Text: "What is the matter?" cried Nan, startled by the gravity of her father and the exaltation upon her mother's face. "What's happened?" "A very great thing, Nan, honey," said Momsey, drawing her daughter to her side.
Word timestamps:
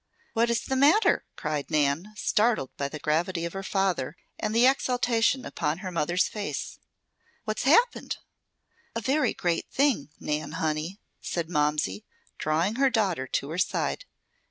"What 0.33 0.49
is 0.49 0.61
the 0.65 0.75
matter?" 0.75 1.25
cried 1.35 1.69
Nan, 1.69 2.13
startled 2.17 2.71
by 2.75 2.89
the 2.89 2.97
gravity 2.97 3.45
of 3.45 3.53
her 3.53 3.61
father 3.61 4.17
and 4.39 4.55
the 4.55 4.65
exaltation 4.65 5.45
upon 5.45 5.77
her 5.85 5.91
mother's 5.91 6.27
face. 6.27 6.79
"What's 7.45 7.65
happened?" 7.65 8.17
"A 8.95 9.01
very 9.01 9.35
great 9.35 9.69
thing, 9.69 10.09
Nan, 10.19 10.53
honey," 10.53 10.99
said 11.21 11.51
Momsey, 11.51 12.03
drawing 12.39 12.77
her 12.77 12.89
daughter 12.89 13.27
to 13.27 13.51
her 13.51 13.59
side. 13.59 14.05